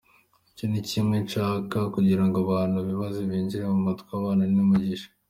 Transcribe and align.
Icyo 0.49 0.65
ni 0.69 0.81
kimwe 0.89 1.15
nshaka 1.25 1.77
kugira 1.95 2.23
ngo 2.27 2.35
abantu 2.45 2.77
bibanze 2.87 3.19
bibinjire 3.21 3.65
mu 3.71 3.77
mutwe, 3.85 4.11
abana 4.19 4.43
ni 4.53 4.59
umugisha. 4.65 5.07